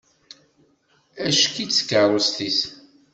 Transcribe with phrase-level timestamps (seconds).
[1.27, 2.59] Acekk-itt tkerrust-is.